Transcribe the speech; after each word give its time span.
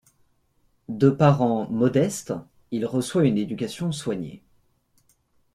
De 0.89 1.11
parents 1.11 1.69
modestes, 1.69 2.33
il 2.71 2.87
reçoit 2.87 3.23
une 3.25 3.37
éducation 3.37 3.91
soignée. 3.91 4.41